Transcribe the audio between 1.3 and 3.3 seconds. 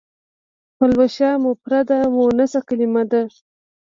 مفرده مونثه کلمه ده.